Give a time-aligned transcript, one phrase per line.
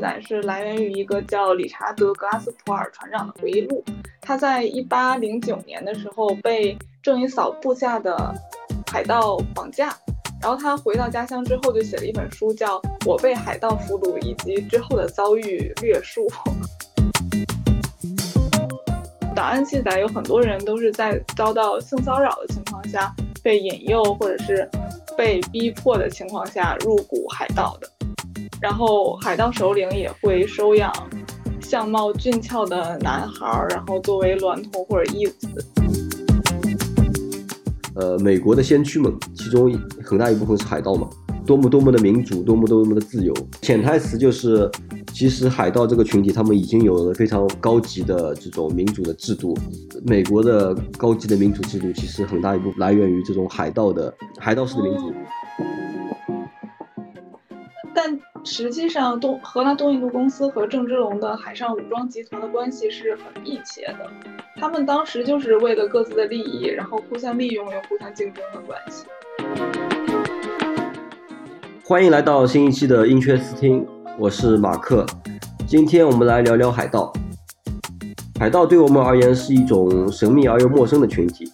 [0.00, 3.84] 载是来源于一个叫理查德·格拉斯普尔船长的回忆录。
[4.20, 8.34] 他在一八零九年的时候被郑一嫂部下的
[8.90, 9.94] 海盗绑架，
[10.40, 16.26] 然后他回到家乡之后就写了一本书，叫《我被海盗俘虏以及之后的遭遇略述》。
[19.34, 24.68] 档案记载有很多人都是在遭到性骚扰的情况下被引诱，或者是
[25.16, 27.88] 被逼迫的情况下入股海盗的。
[28.60, 30.92] 然后海盗首领也会收养
[31.60, 35.48] 相貌俊俏的男孩，然后作为娈童或者义子。
[37.94, 39.72] 呃，美国的先驱们，其中
[40.04, 41.08] 很大一部分是海盗嘛，
[41.46, 43.34] 多么多么的民主，多么多么的自由。
[43.62, 44.70] 潜台词就是，
[45.12, 49.56] 其实海盗这个群体，他们已经有了非常高级的这种民主的制度。
[50.04, 55.12] 美国的高级的民主制度，其实很大一部分来源于这种海盗的海盗式的民主。
[57.92, 64.10] 但实际上，东荷兰东印度公司和郑芝龙的海上武装集团的关系是很密切的。
[64.56, 69.04] 他们当时就是为了各自的利益，然后互相利用又互相竞争的关系。
[71.84, 73.86] 欢迎来到新一期的英缺斯汀，
[74.18, 75.04] 我是马克。
[75.66, 77.12] 今天我们来聊聊海盗。
[78.38, 81.44] 海盗对我们而言是一种神秘而又陌生的群体。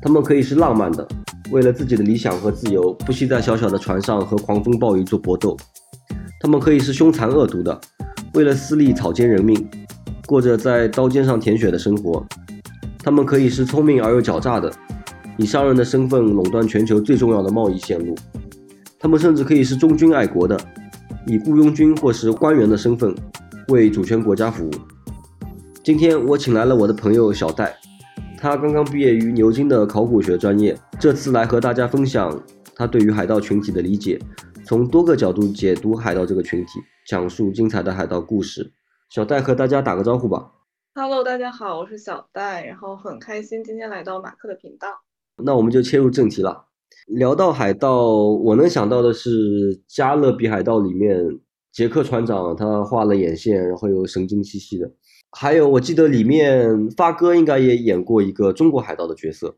[0.00, 1.06] 他们可以是浪漫的，
[1.50, 5.54] 为了自己的理想和自由，不惜在小小的船上和狂风暴雨做搏斗。
[6.42, 7.80] 他们可以是凶残恶毒的，
[8.34, 9.64] 为了私利草菅人命，
[10.26, 12.20] 过着在刀尖上舔血的生活；
[12.98, 14.68] 他们可以是聪明而又狡诈的，
[15.36, 18.12] 以商人的身份垄断全球最重要的贸易线路；
[18.98, 20.58] 他们甚至可以是忠君爱国的，
[21.28, 23.14] 以雇佣军或是官员的身份
[23.68, 24.70] 为主权国家服务。
[25.84, 27.72] 今天我请来了我的朋友小戴，
[28.36, 32.36] 他刚刚毕业于牛津的考古学专业，这次来和大家分享
[32.74, 34.18] 他对于海盗群体的理解。
[34.72, 38.72] 从多个角度解读海盗这个群体，讲述精彩的海盗故事。
[39.10, 40.50] 小戴和大家打个招呼吧。
[40.94, 44.88] Hello，大家好，我是小戴，然后很开心今天来到马克的频道。
[45.44, 46.68] 那我们就切入正题了。
[47.06, 51.22] 聊到海盗，我能想到的是《加勒比海盗》里面
[51.70, 54.90] 杰克船长，他画了眼线，然后又神经兮兮的。
[55.32, 59.54] 还有，我记得里面发哥应该也演过一个中国海盗的角色。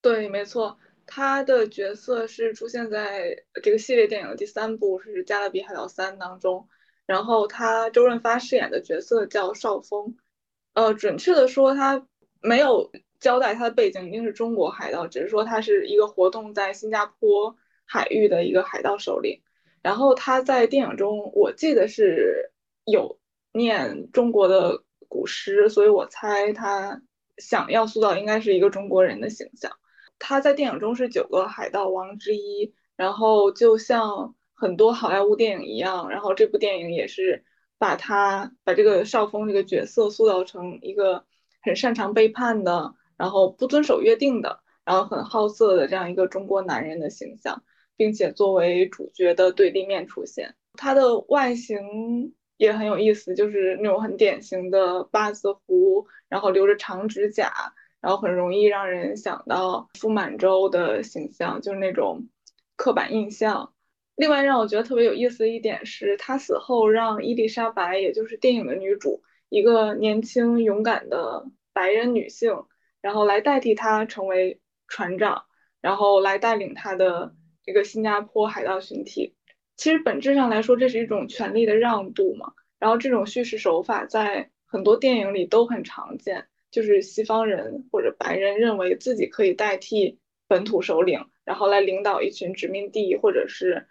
[0.00, 0.76] 对，没错。
[1.06, 6.68] 他的角色是出现在这个系列电影的第三部，是《加勒比海盗三》当中。
[7.04, 10.16] 然后他周润发饰演的角色叫邵峰，
[10.74, 12.06] 呃，准确的说，他
[12.40, 19.42] 没有交代他的背景，一定是中国海盗，只是说他是一个活动在新加坡海域的一个海盗首领。
[19.82, 22.52] 然后他在电影中，我记得是
[22.84, 23.18] 有
[23.52, 27.02] 念中国的古诗，所以我猜他
[27.36, 29.72] 想要塑造应该是一个中国人的形象。
[30.24, 37.44] 他在电影中是九个海盗王之一，然后就像很多好莱坞电影一样，然后这部电影也是
[37.76, 41.24] 把他把这个少峰这个角色塑造成一个
[41.60, 47.64] 很擅长背叛的，然后不遵守约定的，然后很好色的这样一个中国男人的形象，
[47.96, 50.54] 并且作为主角的对立面出现。
[50.74, 57.74] 他的外形也很有意思，就是那种很典型的八字胡，然后留着长指甲。
[58.02, 62.28] 然后很容易让人想到傅满洲的形象，就是那种
[62.76, 63.72] 刻板印象。
[64.16, 72.64] 另外让我觉得特别有意思的一点是，他死后让伊丽莎白，也就是电影的女主，一个年轻勇敢的白人女性，
[73.00, 75.44] 然后来代替他成为船长，
[75.80, 79.34] 然后来带领他的这个新加坡海盗群体。
[79.76, 82.52] 其实本质上来说，这是一种权力的让渡嘛。
[82.78, 86.48] 然后这种叙事手法在很多电影里都很常见。
[86.72, 90.18] 就是西方人或者白人认为自己可以代替
[90.48, 93.86] 本土首领，然后来领导一群殖民地或者是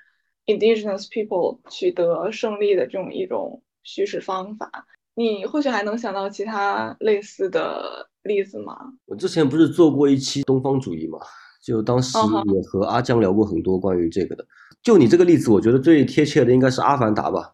[0.47, 4.87] indigenous people 取得胜利的这种一种叙事方法。
[5.13, 8.75] 你或许还能想到其他类似的例子吗？
[9.05, 11.19] 我之前不是做过一期东方主义嘛，
[11.63, 14.45] 就当时也和阿江聊过很多关于这个的。
[14.81, 17.41] 就你这个例子，我觉得最贴切的应该是《阿凡达》吧。《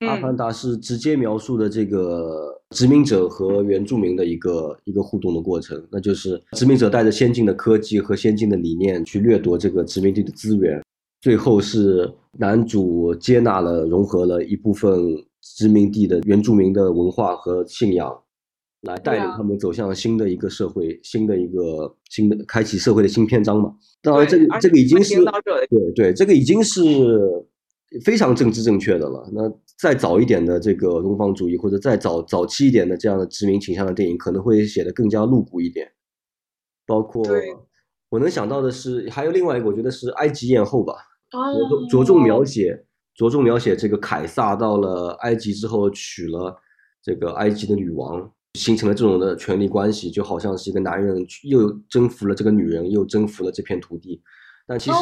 [0.00, 2.54] 阿凡达》是直接描述的这个。
[2.70, 10.82] 殖民者和原住民的一个一个互动的过程，那就是殖民者带着先进的科技和先进的理念去掠夺这个殖民地的资源，
[11.20, 15.00] 最后是男主接纳了、融合了一部分
[15.40, 18.12] 殖民地的原住民的文化和信仰，
[18.82, 23.72] 来带领他们走向新的一个社会、新的一个新的开启社会的新篇章嘛。
[24.02, 25.14] 当然，这个这个已经是
[25.70, 26.82] 对对，这个已经是。
[28.04, 29.28] 非常政治正确的了。
[29.32, 29.42] 那
[29.78, 35.90] 再早一点的这个东方主义，或者再早早期一点的这样的殖民倾向的电影，可能会写的更加露骨一点。
[36.86, 37.26] 包括
[38.08, 40.94] 我能想到的是，还有另外一个，我觉得是埃及艳后吧，
[41.90, 42.84] 着着重描写
[43.14, 46.56] 着重描写这个凯撒到了埃及之后娶了
[47.02, 54.22] 这个埃及的女王，形成了这种的权力关系，就好像是一个男人又征服了这个女人，又征服了这片土地。
[54.66, 54.98] 但其实，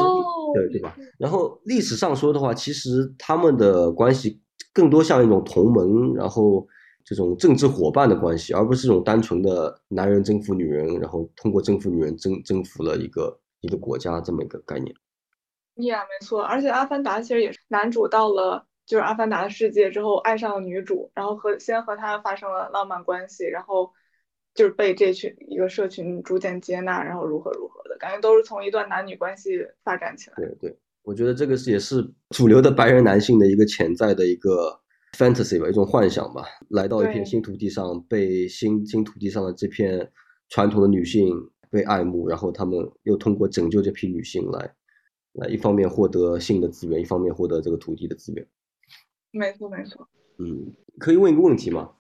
[0.54, 0.94] 对对吧？
[1.18, 4.40] 然后历史上说的话，其实他们的关系
[4.72, 6.66] 更多像一种同盟，然后
[7.04, 14.94] 这种政治伙伴的关系，而不是这种单纯的男人征服女人，然后通过征服女人征征服了一个一个国家这么一个概念。
[15.76, 16.42] Yeah，没错。
[16.42, 23.90] 而且《阿凡达》其实也是男主到了就是《阿凡达》的世界之后，爱上了女主，然后和先和她发生了浪漫关系，然后。
[24.54, 29.50] 就是被这群一个社群逐渐接纳，然后如何如何的感觉，都是从一段男女关系
[29.82, 30.36] 发展起来。
[30.36, 34.80] 对对，我觉得这个是也是主流的白人男性的一个潜在的一个
[35.16, 36.44] fantasy 吧，一种幻想吧。
[36.68, 40.10] 来到一片新土地上，被新新土地上的这片
[40.48, 41.34] 传统的女性
[41.70, 44.74] 被爱慕，然后他们又通过拯救这批女性来，
[45.32, 48.46] 来一方面获得性的资源，一方面获得这个土地的资源。
[49.30, 50.08] 没错没错。
[50.38, 51.90] 嗯，可以问一个问题吗？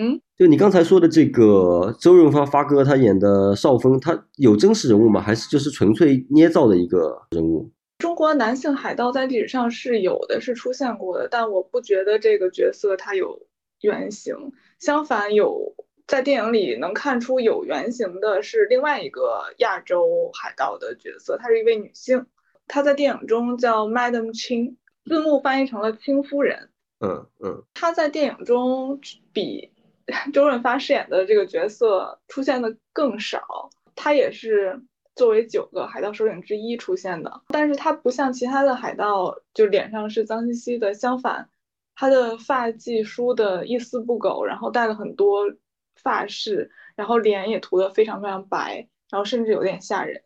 [0.00, 5.20] 嗯，就你刚才说的这个周润发发哥他演的少峰，他有真实人物吗？
[5.20, 7.68] 还是就是纯粹捏造的一个人物？
[7.98, 13.48] 中国男性海盗在历史上是有的，是出现过的，但我不觉得这个角色他有
[13.80, 14.36] 原型。
[14.78, 15.74] 相反，有
[16.06, 22.24] 在电影里能看出有原型的是另外一个亚洲海盗的角色，她是一位女性，
[22.68, 26.68] 她在电影中叫 Madam 青，字幕翻译成了青夫人。
[27.00, 29.00] 嗯嗯，她在电影中
[29.32, 29.72] 比。
[30.32, 34.82] 周润发饰演的这个角色出现的更少，他也是
[35.14, 41.50] 作为九个海盗首领之一出现的，但是他不像其他的海盗，就脸上是脏兮兮的，相反，
[41.94, 45.44] 他的发髻梳的一丝不苟，然后戴了很多
[45.96, 50.22] 发饰，然后脸也涂得非常非常白，然后甚至有点吓人，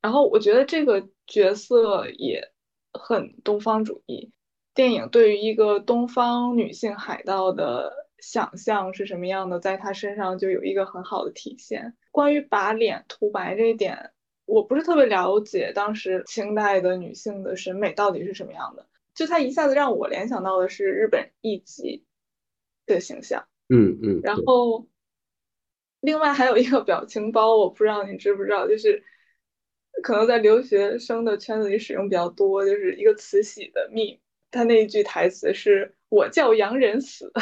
[0.00, 2.52] 然后我觉得这个角色也
[2.92, 4.30] 很东方主义，
[4.72, 7.99] 电影对于一个东方女性海盗的。
[8.20, 11.96] 想象是什么样的，在他身上就有一个很好的体现。
[12.10, 14.12] 关于把脸涂白这一点，
[14.46, 18.86] 我不是特别了解当时清代的女性的审美到底是什么样的。
[19.14, 22.02] 就他一下子让我联想到的是日本艺妓
[22.86, 23.46] 的形象。
[23.68, 24.20] 嗯嗯。
[24.22, 24.86] 然后，
[26.00, 29.02] 另外还有一个表情包，我不知道你知不知道，就是
[30.02, 34.18] 可能在留学生的圈子里使用比较多，就是一个慈禧的命，
[34.50, 37.32] 他那一句台词是我叫洋人死。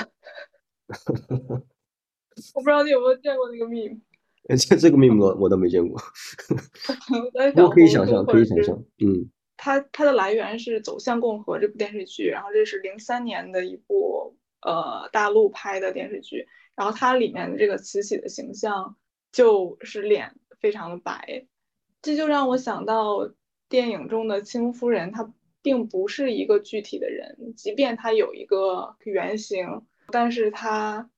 [2.55, 4.01] 我不知道你有没有见过那个 meme，
[4.49, 6.01] 这这个 meme 我我倒没见过。
[7.57, 8.75] 我 可以想象，可以想象。
[8.99, 18.97] 嗯，它它的来源是《走向共和》这部电视剧，然后这是零三年的一部呃大陆拍的电视剧，然后它里面的这个慈禧的形象
[19.31, 21.47] 就是脸非常的白，
[22.01, 23.31] 这就让我想到
[23.69, 29.83] 电影中的清夫人，她并不是一个具体的人，即便她有一个原型。
[30.13, 31.09] 但是它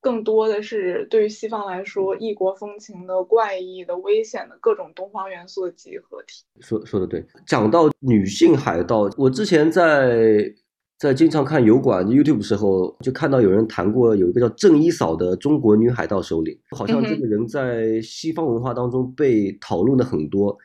[0.00, 6.42] 更多的是对于西方来说异国风情的怪异的危险的各种东方元素的集合体。
[6.60, 10.52] 说说的对，讲到女性海盗，我之前在
[10.98, 20.56] 在经常看油管 YouTube 时候，就看到有人谈过有一个叫郑一嫂的中国女海盗首领，好像这个人在西方文化当中被讨论的很多，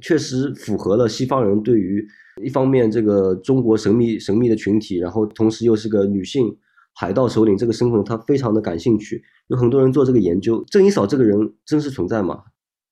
[0.00, 2.06] 确实符合了西方人对于
[2.42, 6.56] 一方面这个中国神秘神秘的群体，然后同时又是个女性。
[6.98, 10.64] 海盗首领这个身份，他非常的感兴趣，有很多人做这个研究。
[10.70, 12.42] 郑一嫂这个人真实存在吗？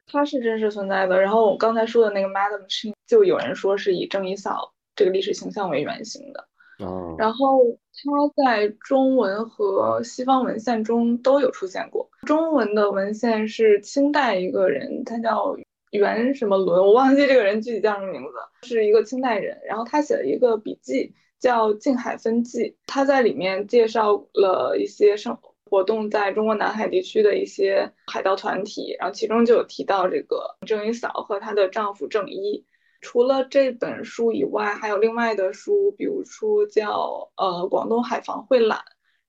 [0.06, 1.18] 他是真实存在的。
[1.18, 6.46] 然后我刚才说的那个 Madam Ching，就有人说是以郑一嫂这个历史形象为原型的。
[6.84, 7.16] 哦。
[7.18, 7.62] 然后
[7.94, 12.06] 他在中文和西方文献中都有出现过。
[12.26, 15.56] 中文的文献是清代一个人，他叫
[15.92, 19.58] 袁什么伦，我忘记这个人具体叫什么名字，是一个清代人。
[19.66, 21.14] 然后他写了一个笔记。
[21.44, 32.64] 叫《静海分记》，他在里面介绍了一些生活动在中国南海地区的一些海盗团体，然后其中就有提到这个郑一嫂和她的丈夫郑一。
[33.02, 36.92] 除了这本书以外，还有另外的书，比如说叫
[37.36, 38.78] 《呃广东海防会览》，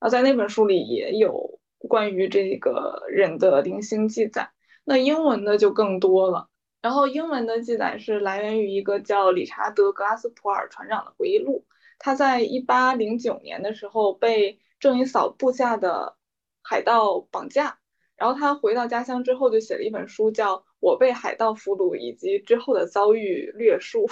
[0.00, 4.48] 后在那本书里也有关于这个人的零星记载。
[4.86, 6.48] 那英文的就更多了，
[6.80, 11.65] 然后英文的记载是来源于一个叫理查德·格拉斯普尔船长的回忆录。
[11.98, 16.16] 他在一八零九年的时候被郑一嫂部下的
[16.62, 17.78] 海盗绑架，
[18.16, 24.06] 然后他回到家乡之后就写了一本书，叫《我被海盗俘虏以及之后的遭遇略述》，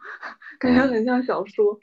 [0.60, 1.78] 感觉很像小说。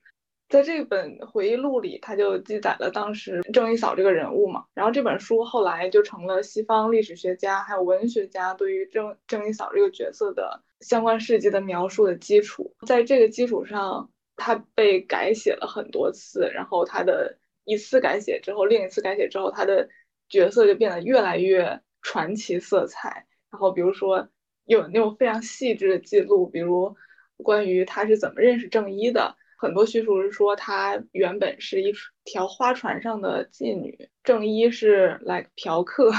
[0.49, 4.65] 在这本回忆录里，他就记载了当时郑一嫂这个人物嘛。
[4.75, 12.75] 然后这本书后来就成了西方历史学家还有文学家对于郑郑一嫂这个角色的相关事迹的描述的基础。
[12.85, 14.11] 在这个基础上。
[14.35, 19.87] 他被改写了很多次，然后他的一次改写之后，另一次改写之后，他的
[20.29, 23.25] 角色就变得越来越传奇色彩。
[23.51, 24.27] 然后比如说
[24.65, 26.95] 有那种非常细致的记录，比如
[27.37, 29.35] 关于他是怎么认识正一的。
[29.55, 31.93] 很多叙述是说，她原本是一
[32.25, 36.11] 条花船上的妓女，正一是来嫖客，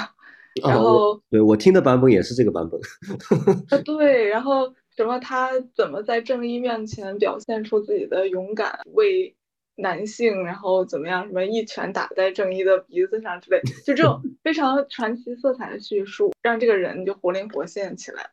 [0.66, 2.80] 然后对我听的版本也是这个版本。
[3.68, 9.34] 啊，对，然后什么他怎么在正义面前表现出自己的勇敢，为
[9.76, 18.30] 男性，然后怎么样，什么一拳打在正义的鼻子上之类，就这种非常传奇色彩的叙述，让这个人就活灵活现起来。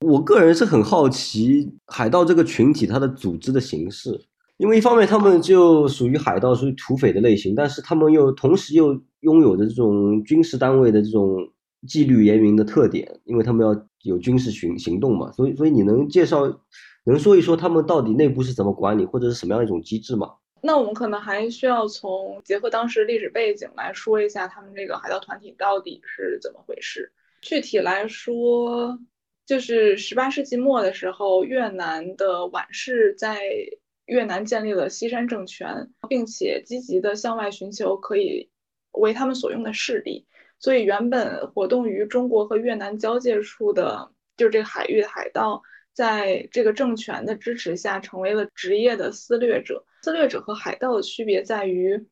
[0.00, 4.20] 我个人是很好奇海盗这个群体它的组织的形式。
[4.58, 11.46] 因为一方面他们就属于海盗，属于土匪的类型，但是他们又同时又拥有着这种军事单位的这种
[11.86, 16.60] 纪律严明的特点，因为他们要有军事行行动嘛，所以所以你能介绍，
[17.04, 20.34] 能说一说他们到底内部是怎么管理，或者是什么样一种机制吗？
[20.62, 27.12] 那我们可能还需要从结合当时历史背景来说一下他们这个海盗团体到底是怎么回事。
[27.42, 28.98] 具体来说，
[29.44, 33.40] 就是十八世纪末的时候，越南的皖氏在。
[34.06, 38.48] 越南建立了西山政权，并且积极的向外寻求可以
[38.92, 40.28] 为他们所用的势力，
[40.58, 49.84] 所以原本活动于中国和越南交界处的，就是这个海域的海盗，在这个政权的支持下，成为了职业的撕掠者。
[50.02, 52.06] 撕掠者和海盗的区别在于，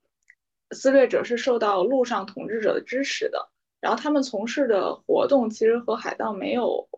[0.73, 6.89] 撕掠者是受到陆上统治者的支持的，然后他们从事的活动其实和海盗没有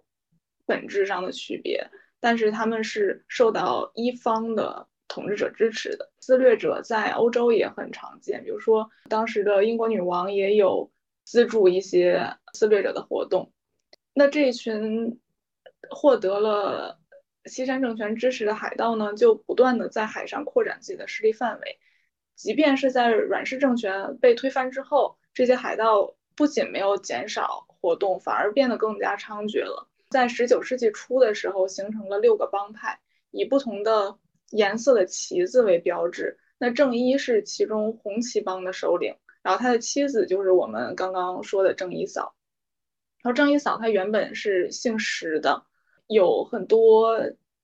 [0.64, 1.88] 本质上的区别。
[2.18, 10.90] 但是他们是受到一方的统治者支持的，撕掠者在欧洲也很常见，比如说当时的英国女王也有
[11.26, 13.52] 资助一些撕掠者的活动。
[14.14, 15.20] 那这一群
[15.90, 16.98] 获得了
[17.44, 21.78] 西山政权支持的海盗呢，就不断的在海上扩展自己的势力范围，
[22.34, 29.88] 即便是在阮氏政权被推翻之后，这些海盗不仅没有减少活动，反而变得更加猖獗了。
[30.08, 33.00] 在十九世纪初的时候，形成了六个帮派，
[33.32, 34.16] 以不同的
[34.50, 36.38] 颜色的旗子为标志。
[36.58, 39.14] 那正一是其中红旗帮的首领，
[39.46, 42.34] 然后他的妻子就是我们刚刚说的正一嫂。
[43.22, 45.64] 然后正一嫂她原本是姓石的，
[46.08, 47.16] 有很多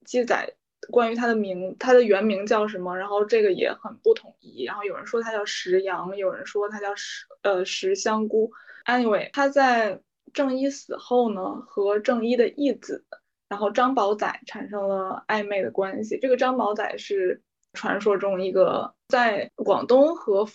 [0.04, 0.54] 记载
[0.90, 4.62] 关于她的名，她的原名叫什么，然后这个也很不统一。
[4.64, 8.52] 然后有人说她叫石阳，有人说她叫石呃石香菇。
[8.86, 10.00] Anyway，她在。
[10.32, 13.04] 正一死后呢，和正一的义子，
[13.50, 16.18] 然后张宝仔产生了暧昧的关系。
[16.22, 17.42] 这个张宝仔是
[17.74, 20.48] 传说中一个在广东和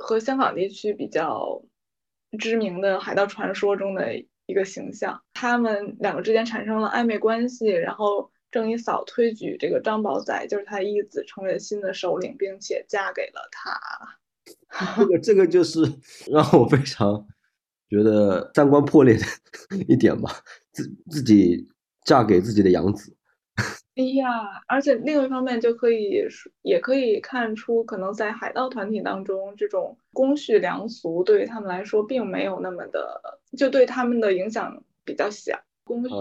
[0.00, 1.62] 和香港地区比较
[2.38, 4.14] 知名的海盗传说中的
[4.46, 5.22] 一个形象。
[5.34, 13.78] 他们两个之间产生了暧昧关系，然后正一嫂推举这个张宝仔，就是他义子，成为新的首领，并且嫁给了他。
[14.96, 15.80] 这个这个就是
[16.30, 17.26] 让我非常。
[17.88, 19.24] 觉得三观破裂的
[19.88, 20.30] 一点吧，
[20.70, 21.66] 自自己
[22.04, 23.16] 嫁给自己的养子。
[23.96, 26.22] 哎呀，而且另一方面就可以
[26.62, 33.20] 也可以看出，可能在海盗团体当中，这种公序良俗对于他们来说并没有那么的，
[33.58, 35.58] 就对他们的影响比较小。
[35.84, 36.14] 公序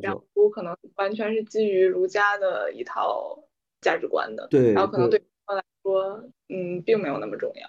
[0.00, 3.36] 良俗可能完全是基于儒家的一套
[3.80, 7.68] 价值观的，对，然后可能对他们来说，嗯，并没有那么重要。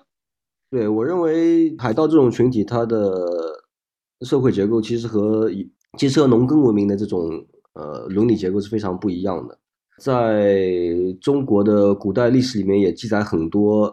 [0.69, 3.11] 对我认为，海盗这种群体，它的
[4.21, 5.49] 社会结构其实和
[5.97, 7.47] 其实和农耕文明的这种
[7.77, 9.57] 呃伦理结构是非常不一样的。
[9.99, 10.59] 在
[11.21, 13.91] 中国的古代历史里面，也记载很多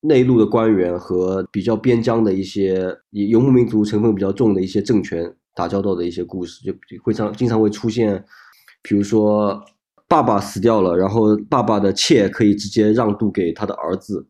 [0.00, 8.24] 内陆的官员和比较边疆的一些游牧民族成分比较重的一些政权打交道的一些故事，就会常经常会出现，
[8.82, 9.60] 比如说
[10.08, 14.26] 爸爸死掉了，然后爸爸的妾可以直接让渡给他的儿子。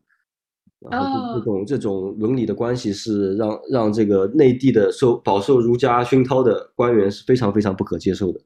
[0.91, 8.39] 然后这种这种伦理的关系是让让这个内地的受饱受儒家熏陶的官员是非常非常不可接受的。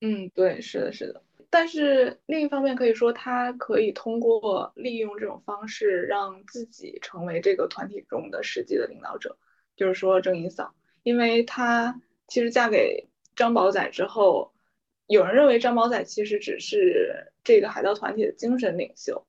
[0.00, 1.22] 嗯，对，是的，是的。
[1.50, 9.36] 但是另一方面可以说，他可以通过利用这种方式让自己成为这个团体中的实际的领导者，
[9.76, 14.52] 就是说郑一嫂，因为她其实嫁给张宝仔之后，
[15.06, 19.24] 有人认为张宝仔其实只是这个海盗团体的精神领袖。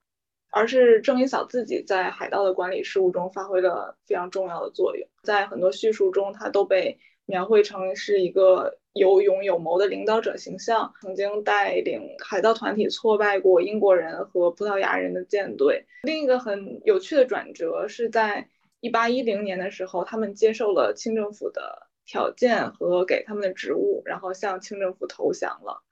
[0.51, 6.97] 而是郑一嫂自己在海盗的管理事务中发挥了非常重要的作用，在很多叙述中，她都被
[7.29, 15.85] 描绘成是一个有勇有谋的领导者形象，曾经带领海盗团体挫败过英国人和葡萄牙人的舰队。
[16.01, 25.83] 另一个很有趣的转折是在一八一零年的时候，他们接受了清政府的条件和给他们的职务，然后向清政府投降了。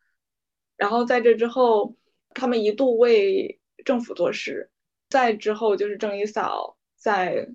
[0.75, 1.93] 然后在这之后，
[2.33, 4.71] 他们一度为政府做事。
[5.09, 7.47] 再之后就是郑一嫂在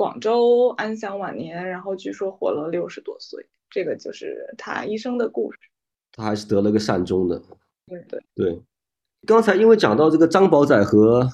[0.00, 5.58] 广州安享晚年，然后据说活了六十多岁，这个就是他一生的故事。
[6.10, 7.38] 他还是得了个善终的。
[7.86, 8.62] 对对对，
[9.26, 11.28] 刚才因为讲到这个张宝仔和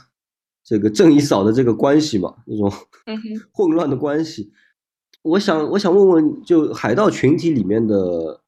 [0.64, 2.68] 这个郑一嫂的这个关系嘛，那种
[3.54, 4.52] 混乱的关系，
[5.22, 8.42] 我想我想问问，就海盗群体里面的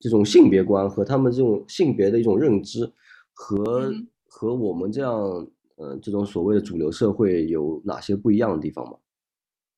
[0.00, 2.92] 这种性别观和他们这种性别的一种认知，
[3.32, 3.92] 和
[4.26, 5.48] 和我们这样。
[5.76, 8.96] 嗯，这种所谓的主流社会有哪些不一样的地方吗？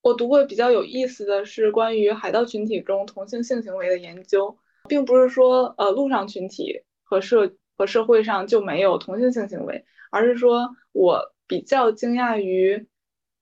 [0.06, 4.56] 我读过比较有意思的是关于海盗群体中同性性行为的研究，
[4.88, 12.86] 并不是说呃陆上群体和社和社会上就没有同性性行为，而是说我比较惊讶于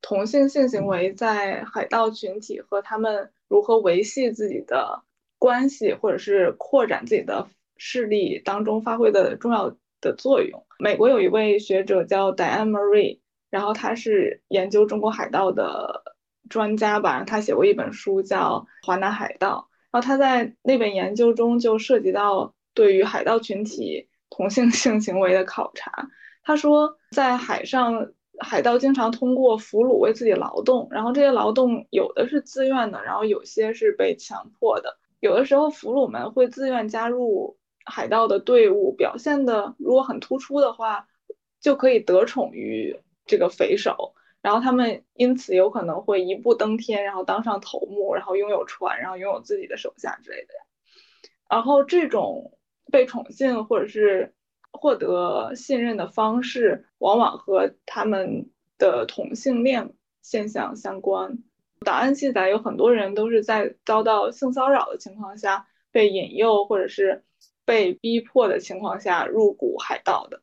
[0.01, 5.03] 同性性行为在海盗群体和他们如何维系自己的
[5.39, 9.77] 关系或者是扩展自己的势力当中发挥的重要。
[10.01, 10.67] 的作用。
[10.79, 16.03] 美国有一位学者叫 Diane Marie，然后他是研究中国海盗的
[16.49, 26.09] 专家吧，他写过一本书叫《华南海盗》，然后他在那本研究中就涉及到对于海盗群体同性性行为的考察。
[26.43, 37.57] 他说，在海上，海盗经常通过俘虏为自己劳动，然后这些劳动有的是自愿的，然后有些是被强迫的，有的时候俘虏们会自愿加入。
[37.87, 41.07] 海盗的队伍表现的如果很突出的话，
[41.61, 50.53] 就可以得宠于这个匪首，然后他们因此有可能会一步登天，然后当上头目，然后拥有船，然后拥有自己的手下之类的。
[51.49, 52.59] 然后这种
[52.93, 54.35] 被宠幸或者是
[54.71, 61.39] 获得信任的方式，往往和他们的同性恋现象相关。
[61.81, 67.25] 档案记载有很多人都是在遭到性骚扰的情况下被引诱，或者是。
[67.67, 70.43] 被逼迫的情况下入股海盗的，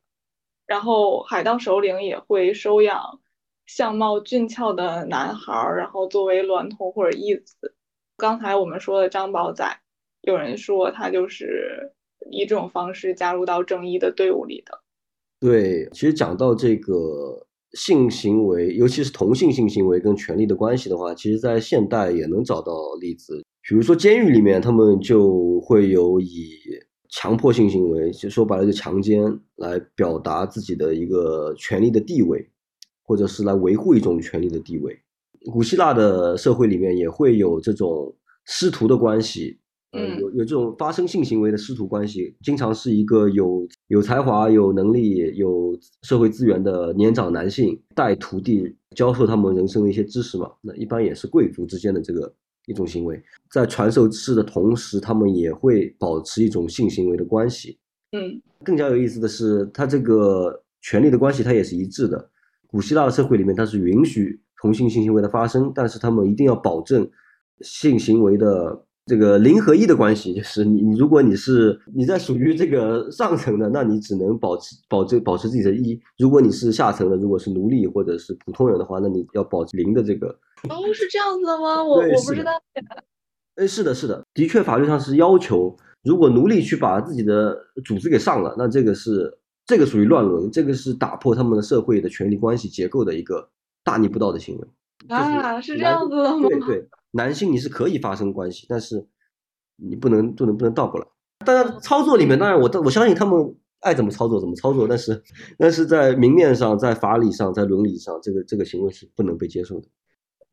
[0.65, 3.21] 然后海盗首领也会收养
[3.65, 7.75] 相貌俊俏的男孩，然后作为娈童或者义子。
[8.17, 9.65] 刚才我们说的张宝仔，
[10.21, 11.93] 有人说他就是
[12.31, 14.79] 以这种方式加入到正义的队伍里的。
[15.39, 26.59] 对，其实讲到这个性行为，尤其是同性性行为跟权力的关系的话，其实在现代也能找到例子，比如说监狱里面，他们就会有以。
[27.13, 29.21] 强迫性行为，就说白了就强奸，
[29.57, 32.49] 来表达自己的一个权利的地位，
[33.11, 34.97] 或者是来维护一种权利的地位。
[35.51, 39.59] 古希腊的社会里面也会有这种师徒的关系，
[39.91, 50.49] 嗯，有有这种发生性行为的师徒关系，经常是一个有有才华、有能力、有社会资源的年长男性带徒弟教授他们人生的一些知识嘛。
[50.61, 52.33] 那一般也是贵族之间的这个。
[52.67, 53.19] 一种行为，
[53.51, 57.79] 在传授知识的同时，他们也会保持一种性行为的关系。
[58.11, 62.29] 嗯，更加有意思的是，他这个权力的关系，它也是一致的。
[62.71, 67.09] 古希腊的社会里面，它是允许同性性行为的发生，但是他们一定要保证
[67.59, 80.27] 性行为的这个零和一的关系，就是你你如果你是你在属于这个上层的，那你只能保持保证保持自己的一；如果你是下层的，如果是奴隶或者是普通人的话，那你要保持零的这个。
[80.69, 81.83] 哦，是这样子的吗？
[81.83, 82.51] 我我不知道。
[83.55, 89.37] 哎，是的，是的，的确，法律上是要求，如果奴隶去把自己的主子给上了，那这个是
[89.71, 93.49] 这个属于乱伦，这个是打破他们的社会的权力关系结构的一个
[93.85, 94.67] 大逆不道的行为。
[95.07, 96.49] 啊，是这样子的吗？
[96.49, 99.07] 对对，男性你是可以发生关系，但是
[99.77, 101.07] 你不能不能不能倒过来。
[101.45, 105.23] 当然，操作里面，当然我我相信他们爱怎么操作怎么操作，但是
[105.57, 109.87] 但是在明面上，在法理上，在伦理上，这个这个行为是不能被接受的。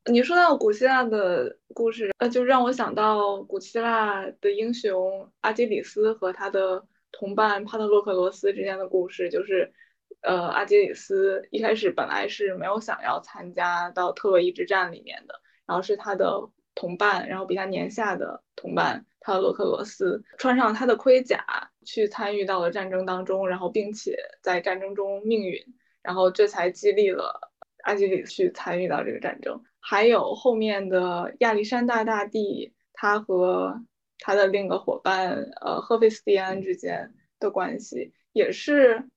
[0.09, 9.31] 你说到古希腊的故事，呃，就让我想到古希腊的英雄阿基里斯和他的同伴帕特洛克罗斯之间的故事。
[9.31, 9.73] 就是，
[10.21, 21.44] 呃，阿基里斯一开始本来是没有想要参加到特洛伊之战里面的，然后是他的同伴，然后比他年下的同伴帕特洛克罗斯穿上他的盔甲
[21.85, 25.61] 去参与到了战争当中，然后并且在战争中命运，
[26.03, 27.53] 然后这才激励了
[27.85, 29.62] 阿基里斯去参与到这个战争。
[29.81, 33.83] 还有后面的亚历山大大帝，他和
[34.19, 39.09] 他的另一个伙伴，呃，赫菲斯蒂安之间的关系也是，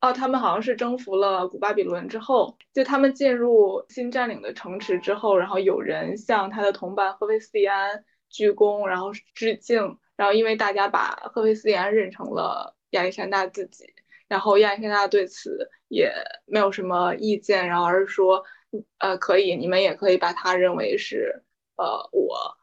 [0.00, 13.92] 哦，他们好像是征服了古巴比伦之后，就他们进入新占领的城池之后，然后有人向他的同伴赫菲斯蒂安鞠躬，然后致敬，然后因为大家把赫菲斯蒂安认成了亚历山大自己，
[14.28, 16.12] 然后亚历山大对此也
[16.46, 18.44] 没有什么意见，然后而是说。
[18.98, 21.42] 呃，可以，你们也可以把他认为是，
[21.74, 22.56] 呃，我，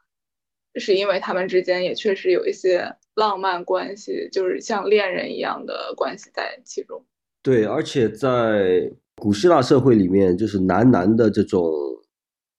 [0.79, 7.03] 是因为他们之间也确实有一些浪漫关系，就是像恋人一样的关系在其中。
[7.41, 11.71] 对，而且在古希腊社会里面，就是男男的这种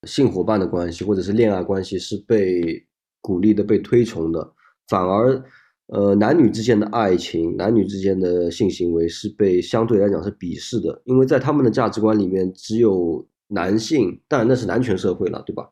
[0.07, 2.87] 性伙伴的关系或者是恋爱关系是被
[3.21, 4.53] 鼓励的、被推崇的，
[4.89, 5.43] 反而
[5.89, 15.69] 呃男女之间的爱情、男女之间的性行为是被相对来讲是鄙视的，因为在他们的价值观里面，只有男性，当然那是男权社会了，对吧？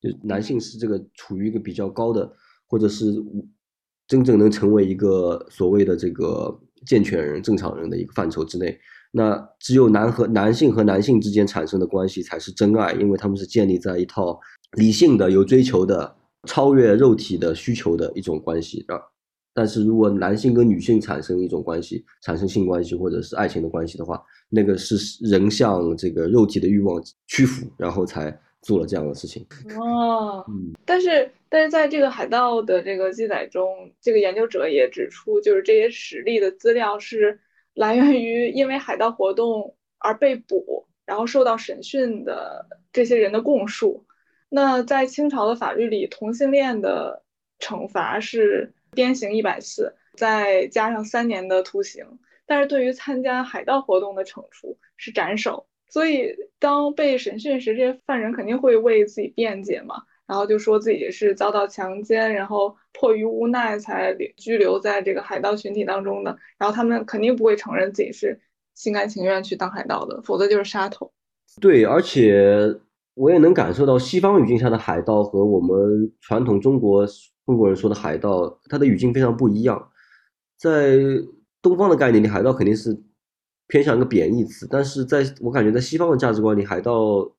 [0.00, 2.30] 就男性是这个处于一个比较高的，
[2.66, 3.06] 或者是
[4.06, 8.78] 真正能成为一个所谓的这个健全人、正常人的一个范畴之内。
[9.12, 14.38] 那只有男和男性和男性之间产生的关系才是真爱，因为他们是建立在一套
[14.76, 18.98] 理性的、有追求的、超越肉体的需求的一种关系啊。
[19.52, 28.36] 但是如果男性跟女性产生一种关系，产生性关系或者是爱情的关系的话，那个是人向这个肉体的欲望屈服，然后才。
[28.62, 29.42] 做了这样的事情
[29.78, 37.40] 哦，嗯，但是但是在这个海盗的这个记载中，这个研究者也指出，就是这些实例的资料是
[37.72, 44.04] 来源于因为海盗活动而被捕，然后受到审讯的这些人的供述。
[44.50, 47.22] 那在清朝的法律里，同性恋的
[47.60, 52.04] 惩罚是鞭刑一百次，再加上三年的徒刑；
[52.46, 55.66] 但是对于参加海盗活动的惩处是斩首。
[55.88, 66.38] 所以，当被审讯时，这些犯人肯定会为自己辩解嘛，然后就说自己是遭到强奸，然后迫于无奈才拘留在这个海盗群体当中的。
[66.58, 68.40] 然后他们肯定不会承认自己是
[68.76, 71.10] 心甘情愿去当海盗的，否则就是杀头。
[71.60, 72.72] 对，而且
[73.14, 77.04] 我也能感受到西方语境下的海盗和我们传统中国
[77.50, 79.90] 中国人说的海盗，它的语境非常不一样。
[80.56, 80.98] 在
[81.60, 83.02] 东方的概念里，海盗肯定是。
[83.72, 87.30] 偏向一个贬义词，但是在我感觉，在西方的价值观里，海盗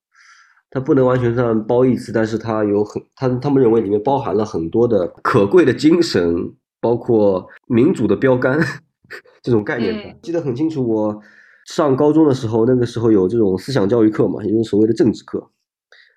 [0.69, 8.57] 它不能完全算褒义词，但是它有很，他他们认为里面包含了很多的可贵的精神，包括民主的标杆
[9.41, 10.17] 这种概念。
[10.21, 11.21] 记得很清楚，我
[11.65, 15.49] 上高中的时候，那个时候有这种思想教育课嘛，也就是所谓的政治课，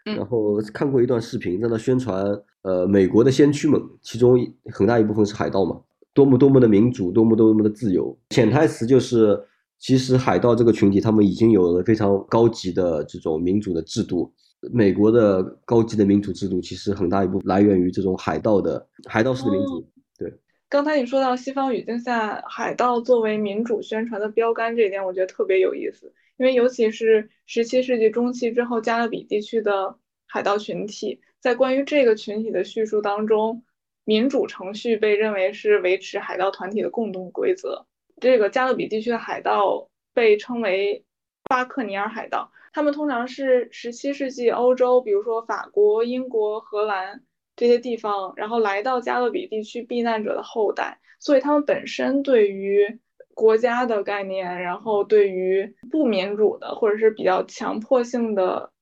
[0.05, 2.25] 然后看过一段视频，在那宣传，
[2.63, 4.39] 呃，美国的先驱们，其中
[4.73, 5.81] 很大一部分是海盗嘛，
[6.13, 9.41] 多么多么的民主，多么多么的自由，潜台词就是。
[9.77, 14.33] 其实海盗这个群体，他们已经有了非常高级的这种民主的制度。
[14.73, 19.85] 美国的高级的民主制度，其实很大一部分来源于这种海盗的海盗式的民主。
[20.17, 20.33] 对，
[20.71, 26.11] 刚才你说到西方语境下海盗作为民主宣传的标杆这一点，我觉得特别有意思。
[26.37, 33.65] 因为尤其是十七世纪中期之后，加勒比地区的海盗群体，在关于这个群体的叙述当中，
[34.05, 37.87] 民主程序被认为是维持海盗团体的共同规则。
[38.21, 41.05] 这个加勒比地区的海盗被称为
[41.49, 47.23] 巴克尼尔海盗，他们通常是十七世纪欧洲，比如说法国、英国、荷兰
[47.55, 52.99] 这些地方，然后来到加勒比地区避难者的后代，所以他们本身对于
[53.35, 58.73] 国家的概念，然后对于不民主的或者是比较强迫性的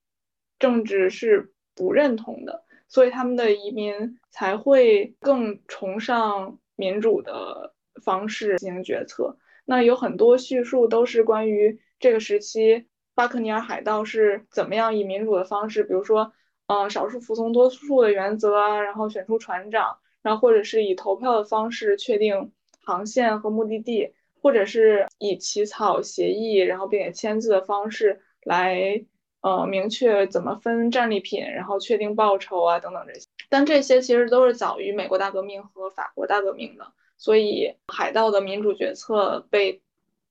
[0.59, 7.75] 政治是不认同的，所以他们的移民才会更崇尚民主的。
[8.03, 16.33] 方式进行决策，那有很多叙述都是关于这个时期巴克尼尔海盗是怎么样以民主的方式，比如说，
[16.67, 22.51] 呃，少数服从多数的原则啊，然后选出船长，然后或者是以投票的方式确定
[22.83, 29.05] 航线和目的地，或者是以起草协议，然后并且签字的方式来，
[29.41, 33.27] 呃，明确怎么分战利品，然后确定报酬啊等等这些。
[33.49, 36.85] 但这些其实都是早于美国大革命和法国大革命的。
[37.17, 39.81] 所以，海盗的民主决策被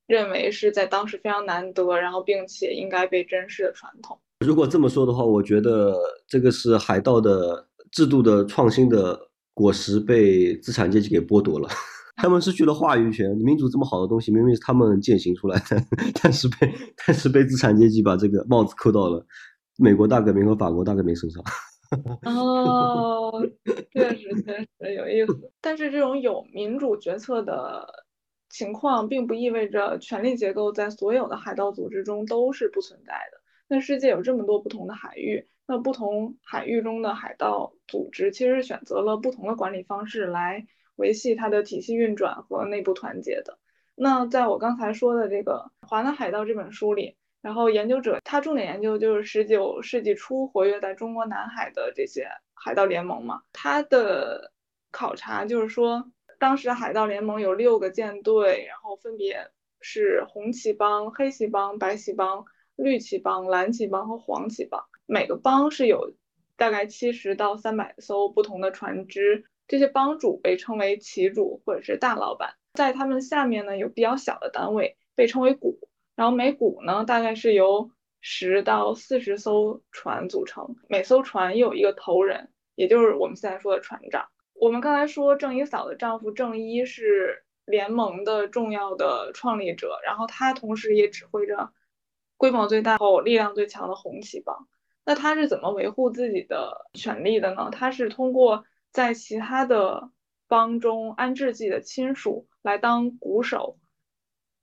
[0.08, 4.19] 认为是在当时非常难得，然后并且应该被珍视的传统。
[4.45, 5.95] 如果这么说的话，我觉得
[6.28, 11.69] 这个是海盗的制度的创新的果实被资产阶级给剥夺了，
[12.17, 13.30] 他们失去了话语权。
[13.38, 15.82] 民主这么好的东西，明明是他们践行出来的，
[16.21, 16.74] 但是被
[17.06, 19.26] 但是被资产阶级把这个帽子扣到了
[19.78, 21.43] 美国大革命和法国大革命身上。
[22.24, 23.32] 哦，
[23.93, 25.52] 确实确实有意思。
[25.60, 27.86] 但是这种有民主决策的
[28.50, 33.41] 情况，并不意味着权力结构在所有的海盗组织中都是不存在的。
[33.67, 40.65] 那世界有这么多不同的海域，那不同海域中的海盗组织其实选择了不同的管理方式来
[40.96, 43.58] 维系它的体系运转和内部团结的。
[43.96, 47.16] 那在我刚才说的这个《华南海盗》这本书里。
[47.42, 53.42] 然后研究者他重点研究就是十九世纪初活跃在中国南海的这些海盗联盟嘛。
[53.52, 54.52] 他的
[54.92, 59.50] 考察就是说，当时海盗联盟有六个舰队，然后分别
[59.80, 64.80] 是红旗帮、黑旗帮、白旗帮、绿旗帮、蓝旗帮和黄旗帮。
[65.08, 66.14] 每个帮是有
[66.58, 75.80] 大概七十到三百艘不同的船只，这些帮主被称为旗主或者是大老板，在他们下面呢有比较小的单位被称为股。
[76.14, 84.28] 然后每股呢大概是由十到四十艘船组成，每艘船有一个头人，也就是我们现在说的船长。
[84.56, 91.72] 我们刚才说郑一嫂的丈夫郑一是联盟的重要的创立者，然后他同时也指挥着
[92.36, 94.68] 规模最大、后力量最强的红旗帮。
[95.06, 97.70] 那他是怎么维护自己的权利的呢？
[97.72, 100.12] 他是通过在其他的
[100.48, 103.80] 帮中安置自己的亲属来当鼓手，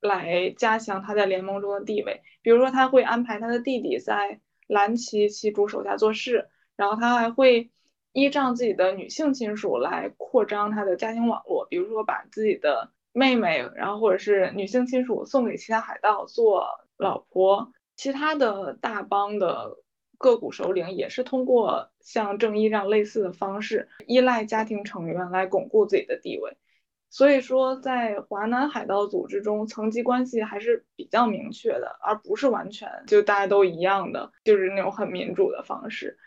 [0.00, 2.22] 来加强他在联盟中的地位。
[2.42, 7.70] 比如说，他会安排他的弟弟在蓝旗旗主手下做事，然后他还会
[8.12, 11.66] 依仗自己的女性亲属来扩张他的家庭网络。
[11.66, 17.72] 比如说，把自己的妹妹，然后或者是女性亲属送给其他海盗做老婆。
[17.96, 19.78] 其他的大帮的。
[20.18, 26.56] 个股首领也是通过像正义这样类似的方式，依赖家庭成员来巩固自己的地位。
[27.10, 36.18] 所以说，在华南海盗组织中，层级关系还是比较明确的，而不是完全就大家都一样的，就是那种很民主的方式。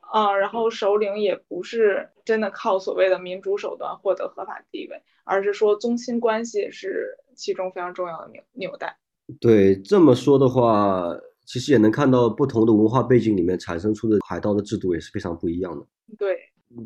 [0.00, 8.96] 啊，然后首领也不是真的靠所谓的民主手段获得合法地位，而是说宗亲关系是其中非常重要的纽纽带。
[9.38, 11.14] 对，这么说的话。
[11.44, 15.86] 其实也能看到不同的文化背景里面产生出的海盗的制度也是非常不一样的。
[16.18, 16.36] 对，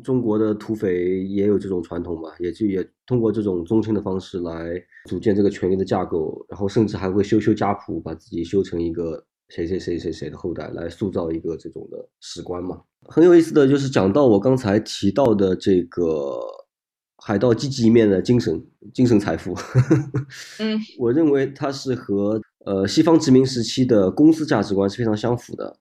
[0.03, 4.73] 中国的土匪也有这种传统嘛，也就也通过这种宗亲的方式来
[5.05, 12.81] 组建这个权力的架构，然后甚至还会修修家谱，把自己修成一个谁谁谁谁谁的后代，来塑造一个这种的史观嘛。
[13.09, 16.41] 很有意思的就是讲到我刚才提到的这个
[17.23, 19.55] 海盗积极一面的精神精神财富，
[20.59, 22.41] 嗯，我认为它是和。
[22.65, 25.77] 呃，西方殖民时期的公司价值观是非常相符的，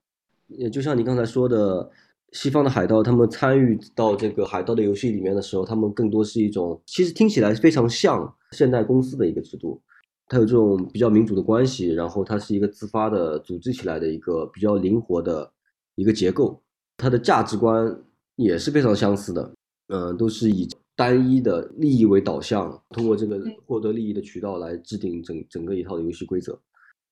[0.47, 1.91] 也就像你刚才说的，
[2.33, 9.83] 西方的海盗他们参与到这个海盗的游戏里面的时候，他们更多是一种，其实听起来非常像现代公司的一个制度，
[10.29, 15.51] 它有这种比较民主的关系，然后它是一个自发的组织起来的一个比较灵活的
[15.97, 16.63] 一个结构，
[16.97, 18.01] 它的价值观
[18.37, 19.55] 也是非常相似的，
[19.89, 20.69] 嗯，都是以。
[20.99, 26.59] 单一的利益为导向，通过这个获得利益的渠道来制定整整个一套的游戏规则。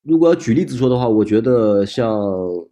[0.05, 2.19] 如果要举例子说的话，我觉得像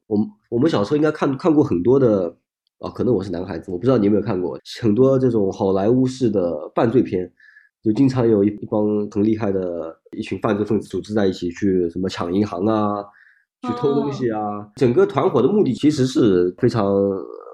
[0.06, 2.34] 我们我们小时候应该看看过很多的
[2.78, 7.30] 啊，可能我是男孩子，我不知道你有没有看过很多这种好莱坞式的犯罪片，
[7.82, 13.02] 就经常有一一帮很厉害的一群犯罪分子组织在一起去什么抢银行啊，
[13.62, 14.40] 去偷东西啊，
[14.76, 16.92] 整个团伙的目的其实是非常。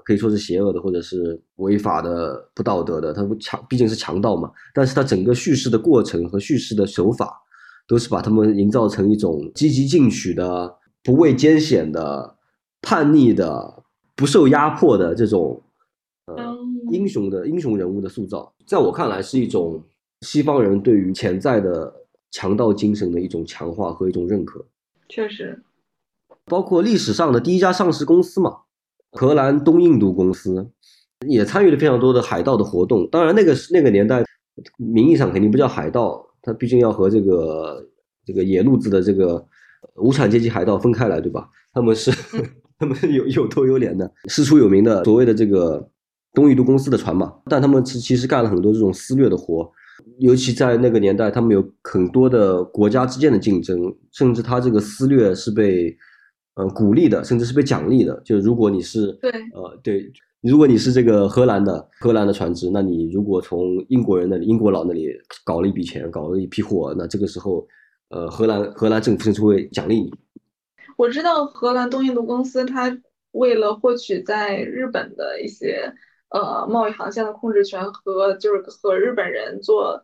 [0.05, 3.13] 可以说是邪恶的，或者是违法的、不道德的。
[3.13, 4.51] 他不强，毕竟是强盗嘛。
[4.73, 7.39] 但是他整个叙事的过程和叙事的手法，
[7.89, 12.37] 都是把他们营造成一种积极进取的、不畏艰险的、
[12.83, 13.83] 叛逆的、
[14.15, 15.61] 不受压迫的这种
[16.27, 16.57] 呃
[16.93, 18.55] 英雄的英雄人物的塑造。
[18.67, 19.83] 在我看来，是一种
[20.21, 21.93] 西方人对于潜在的
[22.31, 24.65] 强盗精神的一种强化和一种认可。
[25.09, 25.65] 确实，
[26.45, 28.59] 包括历史上的第一家上市公司嘛。
[29.13, 30.71] 荷兰东印度公司
[31.27, 33.09] 也参与了非常多的海盗的活动。
[33.09, 34.23] 当然，那个那个年代，
[34.77, 37.87] 名义上肯定不叫海盗，它毕竟要和这个
[38.25, 39.47] 这个野路子的这个
[39.97, 41.47] 无产阶级海盗分开来，对吧？
[41.75, 42.11] 他们是
[42.81, 45.87] 他们有有头有脸的，师出有名的所谓的这个
[46.33, 47.35] 东印度公司的船嘛。
[47.51, 49.71] 但他们其其实干了很多这种私掠的活，
[50.19, 55.95] 尤其在那个年代，他们有很多的国家之间的竞争，甚至他这个私掠是被。
[56.59, 58.21] 呃，鼓励的，甚至是被奖励的。
[58.25, 65.09] 就如果你是对，呃，对，如果你是这个荷兰的荷兰的船只，那你如果从英国人那里、英国佬那里
[65.45, 67.67] 搞了一笔钱，搞了一批货，那这个时候，
[68.11, 70.11] 呃，荷兰荷兰政府甚至会奖励你。
[70.97, 72.97] 我知道荷兰东印度公司，它
[73.33, 75.93] 为了获取在日本的一些
[76.31, 80.03] 呃贸易航线的控制权和就是和日本人做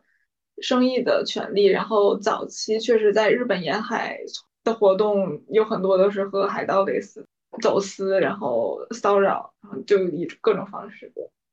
[0.61, 4.19] 生意的权利，然后早期确实在日本沿海。
[4.65, 7.23] 的活动有很多都是和海盗类似，
[7.61, 11.11] 走私，然后骚扰，然后就以各种方式。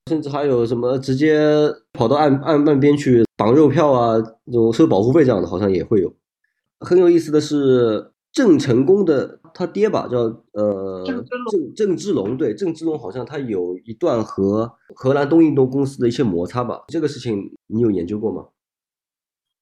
[0.09, 1.41] 甚至还有什么直接
[1.93, 6.13] 跑到岸岸岸边去绑肉票啊，这种收保护费这样的，好像也会有。
[6.81, 10.19] 很有意思的是，郑成功的他爹吧，叫
[10.53, 11.25] 呃郑
[11.75, 16.83] 郑芝龙，对郑芝龙好像他有一段和荷兰东印度公司的一些摩擦吧？
[16.89, 18.47] 这个事情你有研究过吗？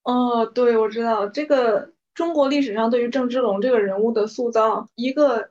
[0.05, 1.93] 哦，对，我知道这个。
[2.13, 5.49] 中国历史上对于郑芝龙这个人物的塑造，一个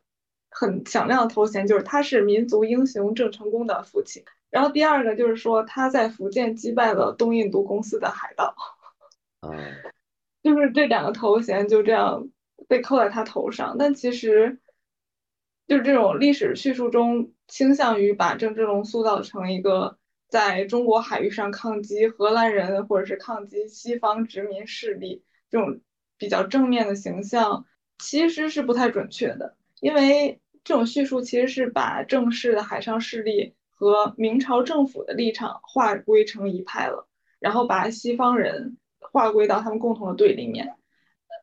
[0.60, 4.22] 很响亮的头衔就是他是民族英雄郑成功的父亲。
[4.50, 8.54] 然后第二个就是说他在福建击败了东印度公司的海盗。
[9.39, 9.50] 啊，
[10.43, 12.30] 就是这两个头衔就这样
[12.67, 13.78] 被扣在他头上。
[13.80, 14.60] 但其实，
[15.67, 25.80] 就是这种历史叙述中倾向于把郑芝龙塑造成一个在中国海域上抗击荷兰人或者是抗击西方殖民势力这种。
[26.22, 27.65] 比较正面的形象，
[27.98, 37.08] 其实是不太准确的，因为这种叙述其实是把正式的海上势力和明朝政府的立场划归成一派了，
[37.39, 40.76] 然后把西方人划归到他们共同的对立面。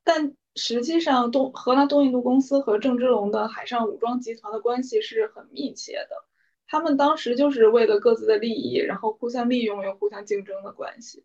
[0.05, 6.25] 但实际上，东荷兰东印度公司和郑芝龙的海上武装集团的关系是很密切的，
[6.67, 11.25] 他们当时就是为了各自的利益，然后互相利用又互相竞争的关系。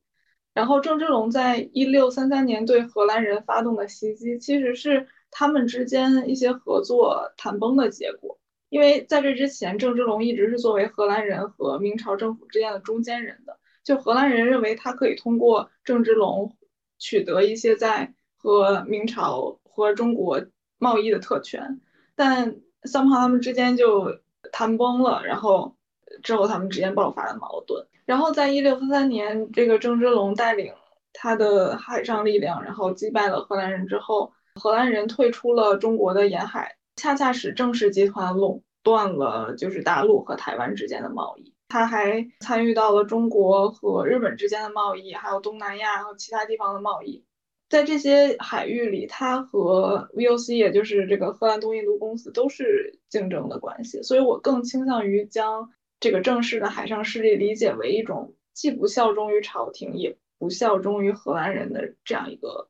[0.54, 8.38] 然后郑芝龙在一六三三年对荷兰人发动的袭击，其实是他们之间一些合作谈崩的结果。
[8.70, 16.56] 因为在这之前，郑芝龙一直是作为荷兰人和明朝政府之间的中间人的，就荷兰人认为他可以通过郑芝龙
[16.98, 20.46] 取得一些在和明朝和中国
[20.78, 21.82] 贸易的特权，
[22.16, 24.20] 但三炮他们之间就
[24.54, 25.76] 谈崩了，然后
[26.24, 27.86] 之后他们之间爆发了矛盾。
[28.06, 30.74] 然后在一六三三年，这个郑芝龙带领
[31.12, 41.54] 他的海上力量，然后击败了荷兰人之后，荷兰人退出了中国的沿海，恰恰使郑氏集团垄断了就是大陆和台湾之间的贸易。
[41.70, 47.24] 他还参与到了中国和日本之间的贸易，还有东南亚和其他地方的贸易。
[47.70, 54.02] 在这些海域里，他和 VOC，也就是这个荷兰东印度公司，都是竞争的关系。
[54.04, 55.70] 所以我更倾向于将。
[56.04, 62.68] 这个正式的海上势力理解为一种既不效忠于朝廷，也不效忠于荷兰人的这样一个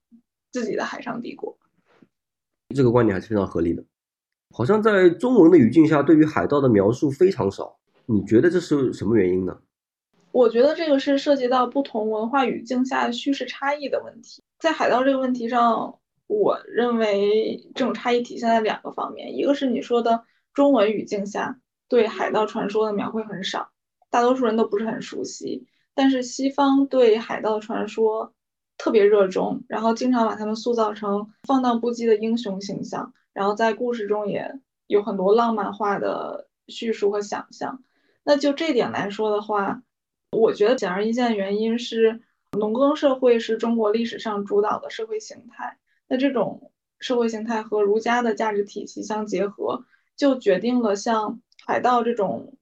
[0.52, 1.58] 自己的海上帝国。
[2.72, 3.84] 这个观点还是非常合理的。
[4.54, 7.78] 好像在中文的语境下，对于海盗的描述非常少。
[8.06, 9.58] 你觉得这是什么原因呢？
[10.32, 14.42] 我觉得这个是涉及到不同文化语境下叙事差异的问题。
[14.60, 21.60] 在海盗这个问题上，我认为这种差异体现在两个方面，一个是你说的中文语境下。
[21.88, 23.70] 对海盗传说的描绘很少，
[24.10, 25.68] 大多数人都不是很熟悉。
[25.94, 28.34] 但是西方对海盗传说
[28.82, 37.84] 特别热衷，然后经常把他们塑造成放荡不羁的英雄形象，然后在故事中也有很多浪漫化的叙述和想象。
[38.24, 39.84] 那就这点来说的话，
[40.32, 42.22] 我觉得显而易见的原因是
[42.58, 45.78] 农耕社会是中国历史上主导的社会形态。
[46.08, 49.86] 那这种社会形态和儒家的价值体系相结合，
[50.18, 51.40] 就决定了像。
[51.64, 52.56] 海盗这种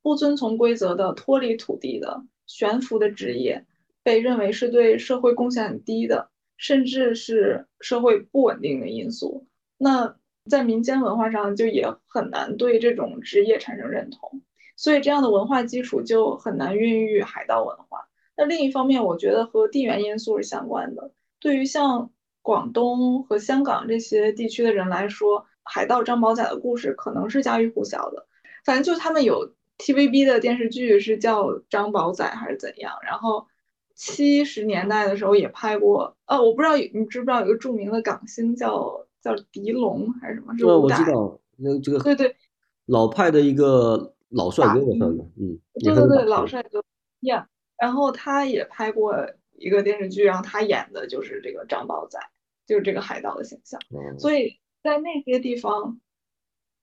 [0.00, 3.66] 不遵从规则的、脱离土地的、悬浮的职业，
[4.06, 9.48] 被认为是对社会贡献很低的，甚至是社会不稳定的因素。
[9.76, 10.14] 那
[10.48, 14.40] 在民间文化上就也很难对这种职业产生认同，
[14.76, 18.06] 所以这样的文化基础就很难孕育海盗文化。
[18.36, 21.10] 那另一方面，我觉得和地缘因素是相关的。
[21.40, 28.24] 对于像广东和香港这些地区的人来说，海盗张宝仔的故事可能是家喻户晓的。
[28.64, 33.48] 反正就他们有 TVB 的电视剧是叫张宝仔还是怎样，然后
[33.96, 40.56] 七十年代的时候也拍过，呃，我不知道你知不知道有个著名的港星叫叫狄龙还是什么？
[40.56, 42.36] 是我知道，那这个对对，
[42.84, 46.84] 老派的一个老帅哥嗯，对对对，老帅哥
[47.20, 49.16] ，Yeah，然后他也拍过
[49.52, 52.20] 一个电视剧，然后他演的就是这个张宝仔，
[52.66, 53.80] 就是这个海盗的形象，
[54.20, 55.98] 所以在那些地方。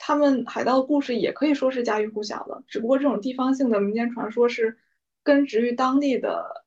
[0.06, 4.78] 他们海盗的故事也可以说是家喻户晓的，只不过这种地方性的民间传说是
[5.24, 6.63] 根植于当地的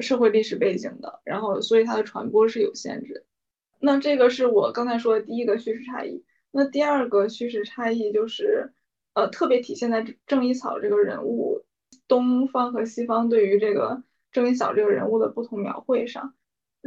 [0.00, 3.24] 社会历史背景的，然后所以它的传播是有限制。
[3.78, 6.24] 那这个是我刚才说的第一个叙事差异。
[6.50, 8.72] 那第二个叙事差异就是，
[9.14, 11.64] 呃，特别体现在郑一草这个人物，
[12.08, 16.34] 东方和西方对于这个郑一草这个人物的不同描绘上。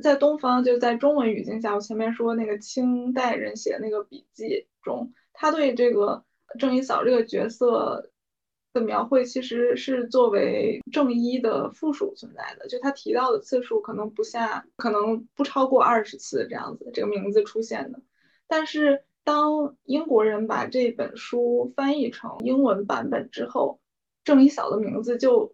[0.02, 5.14] 在东方，就在中文语境下，我前面说那个清代人写那个笔记中。
[5.34, 6.26] 他对这个
[6.60, 8.12] 郑一嫂这个角色
[8.74, 18.02] 的描绘，其实是作为正一的附属存在的，就他提到的次数可能不下，可能不超过二十次这样子，这个名字出现的。
[18.48, 23.80] 但是当英国人把这本书翻译成英文版本之后，
[24.24, 25.54] 郑一嫂的名字就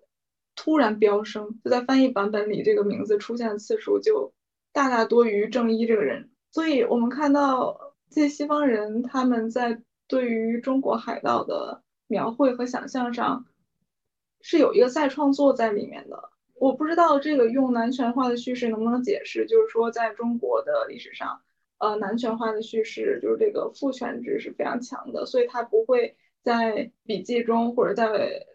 [0.55, 4.33] 突然飙升，就在翻译版本里，这个名字出现的次数就
[4.71, 6.31] 大大多于郑一这个人。
[6.51, 7.87] 所以我们看到。
[8.11, 13.45] 这些西方人他们在对于中国海盗的描绘和想象上，
[14.41, 16.31] 是有一个再创作在里面的。
[16.55, 21.41] 我不知道这个用男权化的叙事能不能解释，就是说在中国的历史上，
[21.77, 28.45] 呃，男权化的叙事就是这个父权制是非常强的，所以他不会在笔记中或者在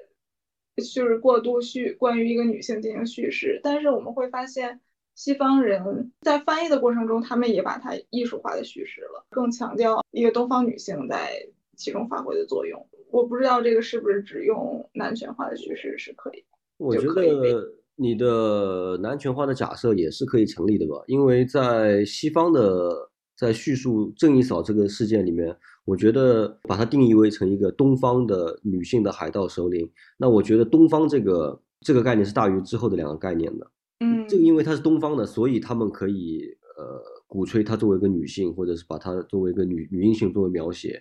[0.77, 3.61] 就是过度叙关于一个女性进行叙事。
[3.63, 4.83] 但是我们会发现。
[5.17, 11.47] 西方人在翻译的过程中，他们也把它艺术化的叙事了，更强调一个东方女性在
[11.77, 12.89] 其中发挥的作用。
[13.15, 16.45] 我不知道这个是不是只用男权化的叙事是可以？
[16.79, 22.93] 我觉得你的男权化的假设也是可以成立的吧，因为在西方的
[23.37, 29.89] 在叙述正义嫂这个事件里面，我觉得把它定义为成一个东方的女性的海盗首领，
[30.19, 33.71] 那我觉得东方这个这个概念是大于之后的两个概念的。
[34.01, 36.43] 嗯，这个因为她是东方的，所以他们可以
[36.77, 41.01] 呃鼓吹她作为一个女性，或者是把她作为一个女女英雄作为描写，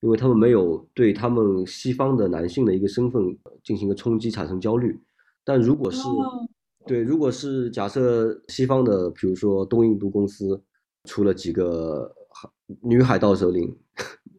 [0.00, 3.22] 因为他们没有对他们西方的男性的一个身份
[3.62, 4.98] 进行一个冲击，产生焦虑。
[5.44, 6.02] 但如果是
[6.86, 10.60] 对，如果是假设西方的，比如说东印度公司。
[11.04, 12.46] 出了几个海
[12.82, 13.74] 女海盗首领，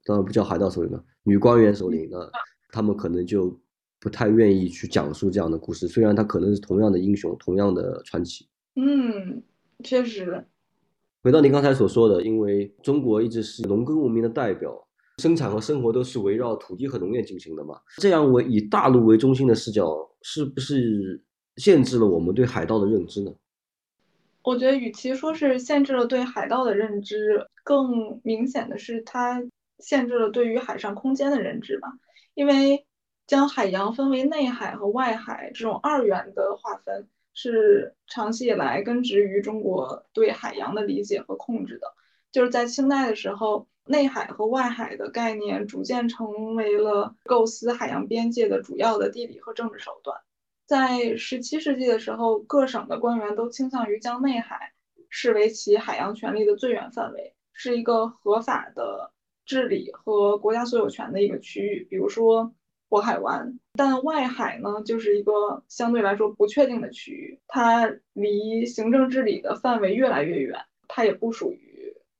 [0.05, 2.30] 当然不叫海盗首领了，女官员首领，那
[2.70, 3.59] 他们可能就
[3.99, 5.88] 不太愿意去讲述这样的故事。
[5.88, 8.47] 虽然他可能是同样的英雄，同样的传奇。
[8.76, 9.41] 嗯，
[9.84, 10.45] 确实。
[11.24, 14.88] 回到您刚才所说的，因为中国一直是农耕文明的代表，
[15.22, 17.80] 生产和生活都是围绕土地和农业进行的嘛。
[17.98, 21.24] 这样为以大陆为中心的视角，是不是
[21.58, 23.32] 限制了我们对海盗的认知呢？
[24.44, 29.44] 我觉得，与其说是限制了对海盗的认知，更明显的是它
[29.78, 31.88] 限制了对于海上空间的认知吧。
[32.34, 32.86] 因为
[33.28, 41.88] 将海洋分为内海和外海这种二元的划分，是长期以来根植于中国对海洋的理解和控制的。
[42.32, 50.18] 就是在清代的时候，内海和外海的概念逐渐成为了构思海洋边界的主要的地理和政治手段。
[50.66, 54.72] 在十七世纪的时候，各省的官员都倾向于将内海
[55.10, 59.12] 视为其海洋权利的最远范围，是一个合法的
[59.46, 62.54] 治理和国家所有权的一个区域，比如说
[62.90, 63.60] 渤海湾。
[63.74, 70.58] 但外海呢，就是一个相对来说不确定的区域，它离行政治理的范围越来越远，
[70.88, 71.71] 它也不属于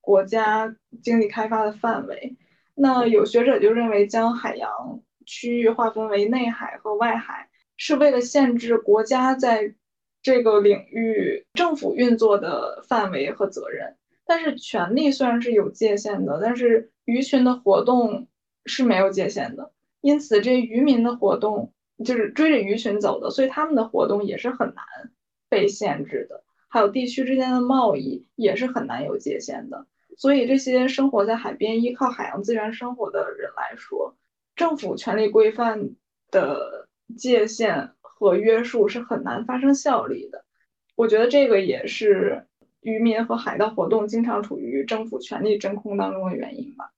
[0.02, 2.36] 国家经济开发的范围。
[2.76, 7.48] 那有学者就认为，将海洋区域划分为内海和外海。
[7.84, 9.74] 是为了限制国家在
[10.22, 18.28] 这个领域政府运作的范围和责任，但是权力虽然是有界限的，但是鱼群的活动
[18.68, 19.72] 是没有界限的，
[20.02, 21.74] 因此这渔民的活动
[22.06, 24.86] 就是追着鱼群走的，所以他们的活动也是很难
[25.50, 26.44] 被限制的。
[26.70, 29.88] 还有地区之间的贸易也是很难有界限的，
[30.18, 34.16] 所以这些生活在海边、依靠海洋资源生活的人来说，
[34.56, 35.92] 政府权力规范
[36.30, 36.88] 的。
[37.18, 40.46] 界限和约束是很难发生效力的，
[40.96, 42.42] 我觉得这个也是
[42.80, 46.90] 渔民和海盗活动经常处于政府权力真空当中的原因吧。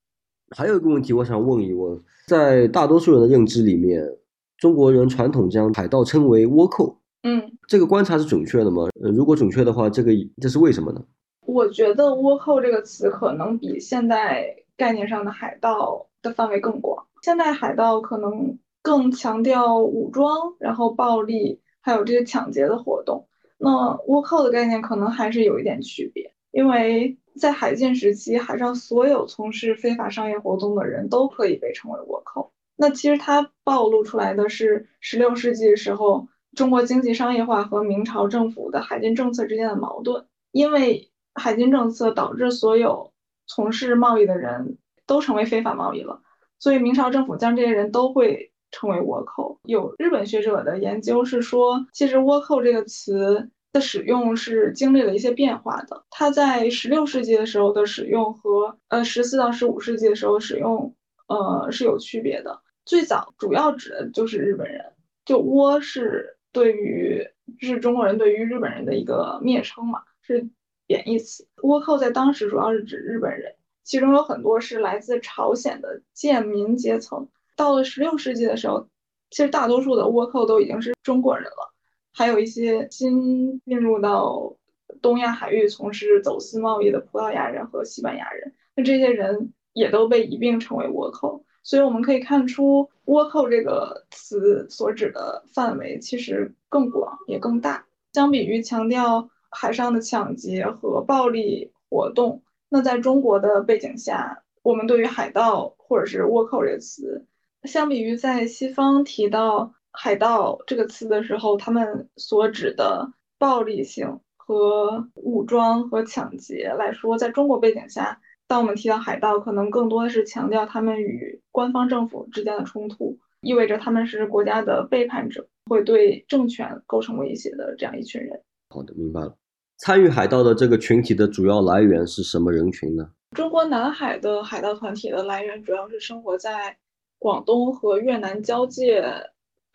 [0.56, 4.08] 还有一个问题，我想问一问，在大多数人的认知里面，
[4.56, 8.84] 中国人传统将海盗称为倭寇，嗯，这个观察是准确的吗？
[9.02, 11.04] 呃，如果准确的话，这个这是为什么呢？
[11.46, 18.58] 我觉得倭寇这个词可能比现代概念上的海盗的范围更广，现代海盗可能。
[18.84, 23.26] 更强调武装，然后暴力，还有这些抢劫的活动。
[23.56, 23.70] 那
[24.06, 32.52] 倭寇的概念可能还是有一点区别，因为在海禁时期，海上所有从事非法商业活动的人都可以被称为倭寇。
[32.76, 40.26] 那其实它暴露出来的是十六世纪的时候中国经济商业化和明朝政府的海禁政策之间的矛盾。
[40.52, 43.12] 因为海禁政策导致所有
[43.46, 46.20] 从事贸易的人都成为非法贸易了，
[46.58, 48.50] 所以明朝政府将这些人都会。
[48.76, 56.04] 称为倭寇，有日本学者的研究是说，其实倭寇这个词的使用是经历了一些变化的。
[56.10, 60.92] 它在十六世纪的时候的使用和呃十四到十五世纪的时候使用，
[61.28, 62.60] 呃是有区别的。
[62.84, 64.84] 最早主要指的就是日本人，
[65.24, 67.24] 就倭是对于
[67.60, 70.48] 是中国人对于日本人的一个蔑称嘛，是
[70.94, 71.48] 贬义词。
[71.56, 77.28] 倭寇在当时主要是指日本人，其中有很多是来自朝鲜的贱民阶层。
[77.56, 78.86] 到了十六世纪的时候，
[79.30, 81.74] 其实大多数的倭寇都已经是中国人了，
[82.12, 84.54] 还有一些新进入到
[85.02, 91.44] 东亚海域从事走私贸易的葡萄牙人和西班牙人，那这些人也都被一并称为倭寇。
[91.64, 97.84] 所以我们可以看出，倭寇这个词所指的范围其实更广也更大。
[98.12, 107.24] 相比于强调海上的抢劫和暴力活动，那在中国的背景下，我们对于海盗或者是倭寇这个词。
[107.62, 128.42] 相比于在西方提到海盗这个词的时候，他们所指的暴力性和武装和抢劫来说，在中国背景下，当我们提到海盗，可能更多的是强调他们与官方政府之间的冲突，意味着他们是国家的背叛者，会对政权构成威胁的这样一群人。
[128.68, 129.36] 好的，明白了。
[129.76, 133.08] 参与海盗的这个群体的主要来源是什么人群呢？
[133.32, 136.76] 中国南海的海盗团体的来源主要是生活在。
[137.16, 139.02] 广东和越南交界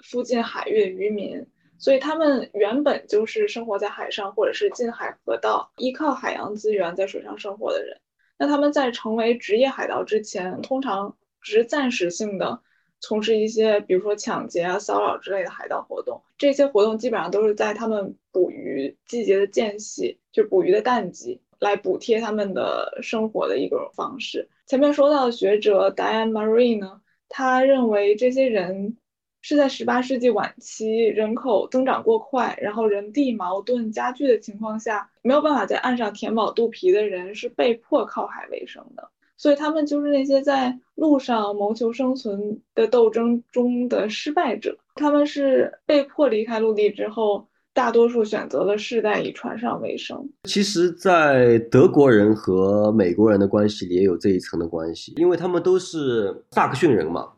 [0.04, 1.43] 附近海域的渔民，
[1.80, 7.97] 所以他们原本就是生活在海上或者是近海河道，依靠海洋资源在水上生活的人。
[8.38, 12.62] 那他们在成为职业海盗之前，通常只是暂时性的
[13.00, 16.22] 从事一些，比如说抢劫啊、骚扰之类的海盗活动。
[16.38, 24.47] 这些活动基本上都是在他们捕鱼季节的间隙，就捕鱼的淡季，来补贴他们的生活的一种方式。
[24.66, 28.97] 前面说到的学者 Diane Marie 呢，他认为这些人。
[29.41, 39.10] 是在十八世纪晚期，人口增长过快，然后人地矛盾加剧的情况下，没有办法在岸上填饱肚皮的人是被迫靠海为生的。
[39.40, 44.78] 所以他们就是那些在路上谋求生存的斗争中的失败者。
[44.96, 50.30] 他们是被迫离开陆地之后，大多数选择了世代以船上为生。
[50.44, 57.30] 其实，在德国人和美国人的关系里也有这一层的关系，因为他们都是萨克逊人嘛。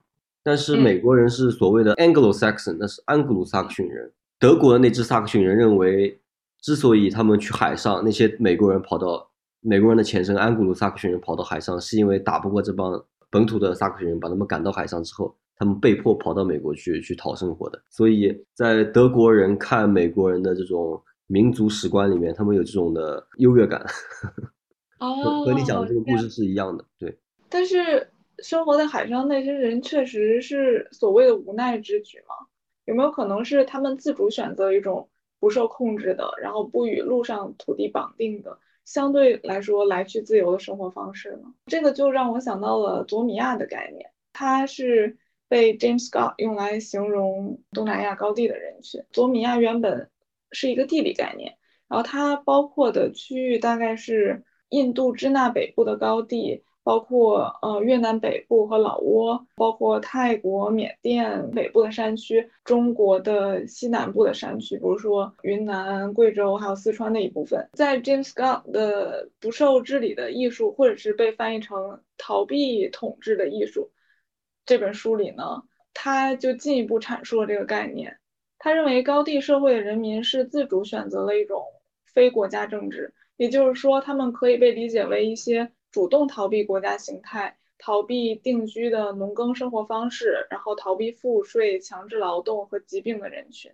[0.44, 4.12] 但是美国人是所谓的 Anglo-Saxon，那是安格鲁萨克逊人。
[4.40, 6.20] 德国的那支萨克逊人认为，
[6.60, 9.30] 之所以他们去海上，那些美国人跑到
[9.62, 17.82] 美国人的前身安古鲁萨克逊人跑到海上，是因为打不过这帮本土的萨克逊人，把他们赶到海上之后，他们被迫跑到美国去去讨生活的。
[17.90, 23.86] 所以在德国人看美国人的这种民族史观里面，他们有这种的优越感。
[25.00, 27.18] 哦，和你讲的这个故事是一样的，对。
[27.50, 28.08] 但是。
[28.42, 32.34] 生活在海上那些人确实是所谓的无奈之举吗？
[32.86, 35.08] 有没有可能是他们自主选择一种
[35.40, 41.54] 不受控制的，然后不与陆上土地绑定的，相对来说来去自由的生活方式呢？
[41.68, 45.18] 这个就让我想到了佐米亚的概念，它是
[45.48, 49.04] 被 James Scott 用来形容东南亚高地的人群。
[49.12, 50.10] 佐米亚原本
[50.52, 51.58] 是一个地理概念，
[51.88, 56.64] 然后它包括的区域大概是印度支那北部的高地。
[56.84, 67.70] 包括呃越南北部和老挝，包括泰国、缅甸北部的山区，中国的西南部的山区，比如说云南、贵州还有四川的一部分。
[67.74, 71.78] 在 James Scott 的《不受治理的艺术》或者是被翻译成
[72.18, 73.82] 《逃避统治的艺术》
[74.66, 75.64] 这本书里呢，
[75.94, 78.18] 他就进一步阐述了这个概念。
[78.58, 81.64] 他认为高地社会的人民是自主选择了一种
[82.06, 85.72] 非国家政治，也就是说，他们可以被理解为一些。
[85.92, 93.72] 主动逃避国家形态，逃避定居的农耕生活方式，然后逃避赋税、强制劳动和疾病的人群。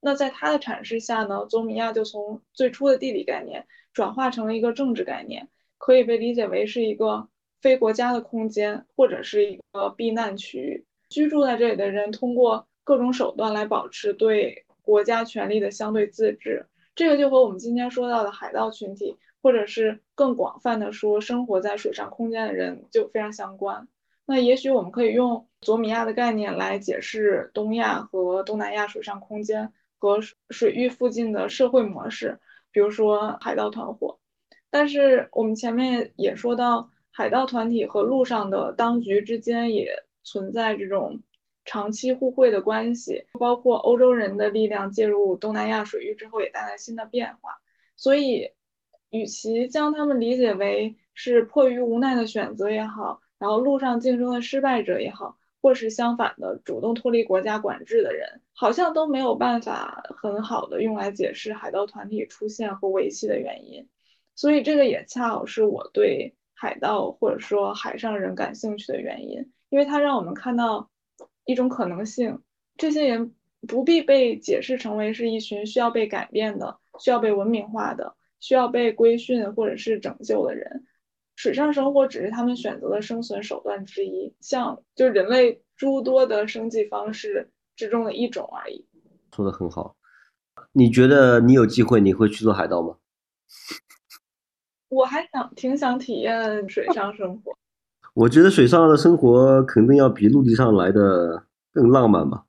[0.00, 5.48] 那在他的阐释下呢，佐米亚就从最初的地理概念转化成了一个政治概念，
[5.78, 7.28] 可以被理解为是一个
[7.62, 10.84] 非国家的空间，或者是一个避难区域。
[11.08, 16.66] 居住在这里的人通过各种手段来保持对国家权力的相对自治。
[16.94, 19.16] 这个就和我们今天说到的海盗群体。
[19.44, 23.86] 或者是更广泛的说，生活在水上空间的人就非常相关。
[24.24, 30.18] 那也许我们可以用佐米亚的概念来解释东亚和东南亚水上空间和
[30.48, 32.40] 水域附近的社会模式，
[32.72, 34.18] 比如说海盗团伙。
[34.70, 41.20] 但是我们前面也说到，海盗团体和陆上的当局之间也存在这种
[41.66, 47.58] 长期互惠的关系，包括欧洲人的力量介入东南亚水域之后，也带来新的变化。
[47.94, 48.50] 所以。
[49.10, 63.88] 与其将他们理解为是迫于无奈的选择也好，然后路上竞争的失败者也好，或是相反的主动脱离国家管制的人，好像都没有办法很好的用来解释海盗团体出现和维系的原因。
[64.34, 70.90] 所以这个也恰好是我对海盗或者说海上人感兴趣的原因，因为它让我们看到
[71.44, 72.40] 一种可能性：
[72.76, 73.32] 这些人
[73.68, 78.16] 不必被解释成为是一群需要被改变的、需要被文明化的。
[78.44, 80.84] 需要被规训或者是拯救的人，
[81.34, 88.84] 水上生活只是他们选择的生存手段之一，像就人类诸多的生计方式之中的一种而已。
[89.34, 89.96] 说的很好，
[90.72, 92.98] 你觉得你有机会你会去做海盗吗？
[94.90, 97.56] 我还想挺想体验水上生活。
[98.12, 102.44] 我觉得水上的生活肯定要比陆地上来的更浪漫吧？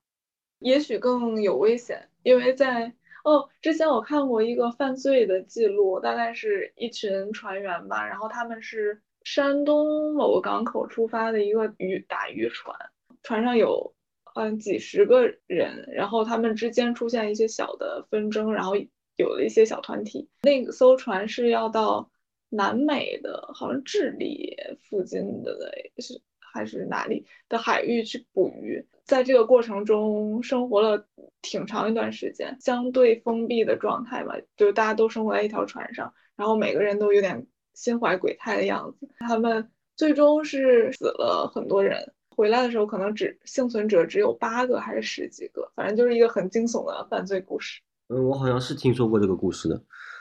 [0.60, 2.94] 也许更有危险，因为在。
[3.26, 12.78] 哦，之前我看过一个犯罪的记录，大概是一群船员吧，然后他们是山东某个港口出发的一个渔打渔船，
[13.24, 13.96] 船上有
[14.36, 18.74] 嗯几十个人，然后他们之间出现一些小的纷争，然后
[19.16, 20.30] 有了一些小团体。
[20.44, 22.12] 那艘船是要到
[22.50, 25.58] 南美的，好像智利附近的
[25.98, 26.22] 是
[26.56, 28.82] 还是哪里的海域去捕鱼。
[29.04, 31.06] 在这个过程中生活了
[31.42, 39.08] 挺长一段时间，相对封闭的状态吧，就大家都生活在一条船上，然后每个人都有点心怀鬼胎的样子。
[39.20, 47.82] 他们最终是死了很多人，回来的时候可能只幸存者只有八个还是十几个，反正就是一个很惊悚的犯罪故事。
[48.08, 49.80] 嗯，我好像是听说过这个故事的。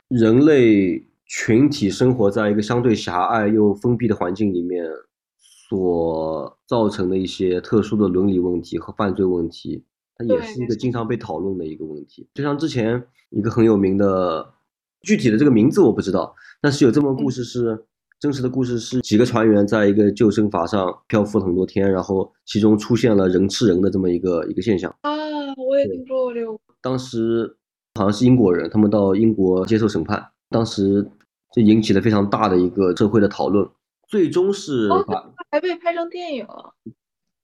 [0.08, 4.84] 人类群体生活在一个相对狭隘又封闭的环境里面
[5.74, 9.82] 所造成的一些特殊的伦理问题和犯罪问题，
[10.14, 12.28] 它也是一个经常被讨论的一个问题。
[12.34, 14.54] 就像之前一个很有名的，
[15.00, 17.84] 具体的这个名字我不知道，但是有这么个故事是
[18.20, 24.88] 真实的故事，是几个船员在一个救生筏上漂浮了很多天，然后其中出现了人吃人的这么一个一个现象。
[25.02, 25.10] 啊，
[25.56, 26.56] 我也听说过这个。
[26.80, 27.56] 当时
[27.94, 31.02] 好像是英国人，他们到英国接受审判，当时
[31.52, 33.68] 就引起了非常大的一个社会的讨论，
[34.08, 36.44] 最终是把还被拍成电影。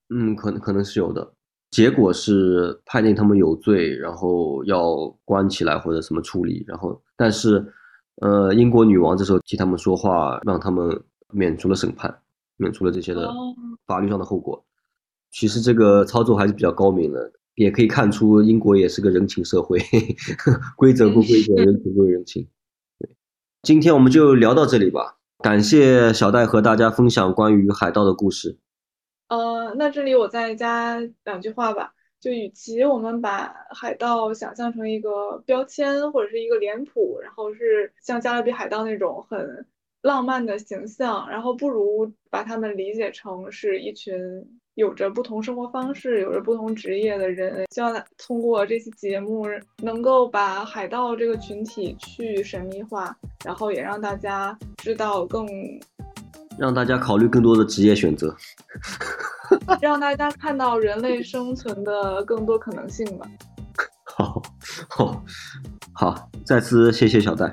[0.09, 1.33] 嗯，可能可能是有的，
[1.71, 7.65] 结果是判定他们有罪，然后要关起来或者什么处理，然后但是，
[8.17, 11.01] 呃，英国女王这时候替他们说话，让他们
[11.33, 12.13] 免除了审判，
[12.57, 13.31] 免除了这些的
[13.87, 14.61] 法律上的后果。
[15.31, 19.79] 其实这个操作还是比较高明的，也可以看出英国也是个人情社会，
[20.77, 22.45] 规则不规则， 人情归人情。
[22.99, 23.09] 对，
[23.63, 28.59] 今天我们就聊到这里吧，感谢小戴和大家分享关于海盗的故事。
[29.29, 31.93] 呃，那这里我再加两句话吧。
[32.21, 39.65] 就与其我们把海盗想象成一个标签或者是一个脸谱，然后是像加勒比海盗那种很
[40.03, 44.15] 浪漫的形象，然后不如把他们理解成是一群
[44.75, 47.67] 有着不同生活方式、有着不同职业的人。
[47.71, 49.47] 希望通过这期节目
[49.83, 55.47] 能够把海盗这个群体去神秘化，然后也让大家知道更。
[56.59, 58.37] 让大家考虑更多的职业选择，
[59.81, 63.27] 让大家看到人类生存的更多可能性吧。
[64.05, 64.43] 好，
[64.89, 65.25] 好，
[65.95, 67.51] 好，再次谢谢小戴。